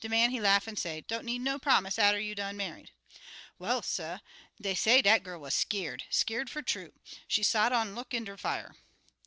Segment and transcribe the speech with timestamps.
[0.00, 2.92] De man he laugh, an' say, 'Don't need no promise atter you done married.'
[3.58, 4.20] "Well, suh,
[4.58, 6.94] dey say dat gal wuz skeer'd skeer'd fer true.
[7.28, 8.74] She sot on' look in der fire.